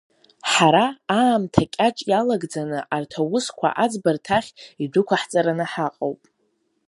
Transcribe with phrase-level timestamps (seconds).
[0.51, 0.85] Ҳара,
[1.19, 4.51] аамҭа кьаҿ иалагӡаны, арҭ аусқәа аӡбарҭа ахь
[4.83, 6.21] идәықәаҳҵараны ҳаҟоуп.